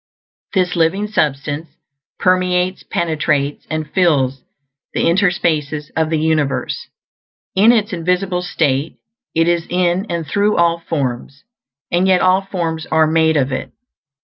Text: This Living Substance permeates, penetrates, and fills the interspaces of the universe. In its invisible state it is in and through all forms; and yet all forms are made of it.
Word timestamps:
This 0.55 0.75
Living 0.75 1.05
Substance 1.05 1.67
permeates, 2.17 2.81
penetrates, 2.81 3.67
and 3.69 3.87
fills 3.91 4.41
the 4.95 5.03
interspaces 5.03 5.91
of 5.95 6.09
the 6.09 6.17
universe. 6.17 6.87
In 7.53 7.71
its 7.71 7.93
invisible 7.93 8.41
state 8.41 8.95
it 9.35 9.47
is 9.47 9.67
in 9.69 10.07
and 10.09 10.25
through 10.25 10.57
all 10.57 10.79
forms; 10.79 11.43
and 11.91 12.07
yet 12.07 12.19
all 12.19 12.41
forms 12.41 12.87
are 12.87 13.05
made 13.05 13.37
of 13.37 13.51
it. 13.51 13.73